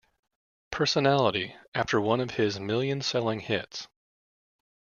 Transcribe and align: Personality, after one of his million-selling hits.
Personality, 0.71 1.55
after 1.75 2.01
one 2.01 2.21
of 2.21 2.31
his 2.31 2.59
million-selling 2.59 3.39
hits. 3.41 3.87